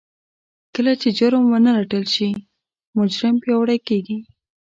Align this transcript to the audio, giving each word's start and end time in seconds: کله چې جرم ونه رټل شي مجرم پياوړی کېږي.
کله 0.75 0.93
چې 1.01 1.09
جرم 1.17 1.43
ونه 1.51 1.71
رټل 1.77 2.05
شي 2.13 2.29
مجرم 2.97 3.35
پياوړی 3.43 3.79
کېږي. 3.87 4.17